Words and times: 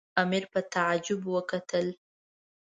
امیر 0.21 0.43
په 0.53 0.59
تعجب 0.73 1.21
وکتل. 1.35 1.87